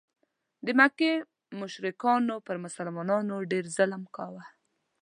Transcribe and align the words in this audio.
د 0.65 0.67
مکې 0.79 1.11
مشرکانو 1.59 2.35
پر 2.47 2.55
مسلمانانو 2.65 3.35
ډېر 3.51 3.65
ظلم 3.77 4.03
کاوه. 4.15 4.43